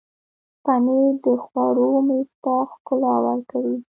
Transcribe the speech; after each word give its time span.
پنېر 0.63 1.11
د 1.23 1.25
خوړو 1.43 1.89
میز 2.07 2.29
ته 2.43 2.53
ښکلا 2.71 3.15
ورکوي. 3.25 3.77